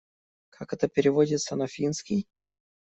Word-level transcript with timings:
Как 0.49 0.73
это 0.73 0.87
переводится 0.87 1.55
на 1.55 1.67
финский? 1.67 2.27